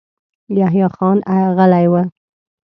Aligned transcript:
يحيی 0.59 0.85
خان 0.95 1.17
غلی 1.57 1.85
و. 1.91 1.93